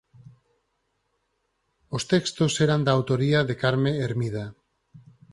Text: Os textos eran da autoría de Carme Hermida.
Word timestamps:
Os 1.95 2.03
textos 2.11 2.51
eran 2.65 2.81
da 2.85 2.91
autoría 2.97 3.39
de 3.49 3.55
Carme 3.61 3.91
Hermida. 4.05 4.45